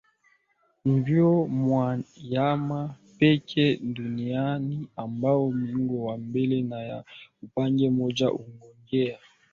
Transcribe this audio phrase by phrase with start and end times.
[0.85, 7.03] Ndio wanyama pekee duniani ambao miguu ya mbele naya nyuma ya
[7.43, 9.19] upande mmoja hujongea